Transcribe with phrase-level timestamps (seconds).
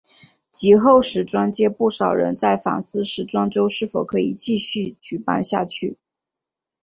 [0.51, 5.99] 及后时装界不少人在反思时装周是否可以继续举办下去。